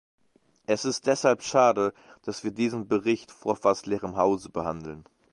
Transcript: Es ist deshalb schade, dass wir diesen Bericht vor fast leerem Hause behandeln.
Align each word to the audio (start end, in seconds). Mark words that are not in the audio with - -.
Es 0.65 0.83
ist 0.83 1.05
deshalb 1.05 1.43
schade, 1.43 1.93
dass 2.23 2.43
wir 2.43 2.49
diesen 2.49 2.87
Bericht 2.87 3.31
vor 3.31 3.55
fast 3.55 3.85
leerem 3.85 4.17
Hause 4.17 4.49
behandeln. 4.49 5.05